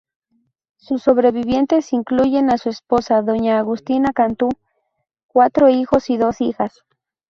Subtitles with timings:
[0.77, 4.49] Sus sobrevivientes incluyen a su esposa, doña Agustina Cantú,
[5.27, 6.79] cuatro hijos y dos hijas.